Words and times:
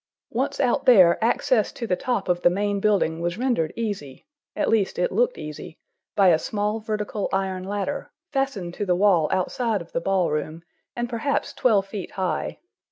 Once 0.31 0.59
out 0.59 0.85
there, 0.87 1.23
access 1.23 1.71
to 1.71 1.85
the 1.85 1.95
top 1.95 2.27
of 2.27 2.41
the 2.41 2.49
main 2.49 2.79
building 2.79 3.21
was 3.21 3.37
rendered 3.37 3.71
easy—at 3.75 4.67
least 4.67 4.97
it 4.97 5.11
looked 5.11 5.37
easy—by 5.37 6.27
a 6.29 6.39
small 6.39 6.79
vertical 6.79 7.29
iron 7.31 7.63
ladder, 7.63 8.11
fastened 8.31 8.73
to 8.73 8.83
the 8.83 8.95
wall 8.95 9.29
outside 9.31 9.79
of 9.79 9.91
the 9.91 10.01
ball 10.01 10.31
room, 10.31 10.63
and 10.95 11.07
perhaps 11.07 11.53
twelve 11.53 11.85
feet 11.85 12.13
high. 12.13 12.57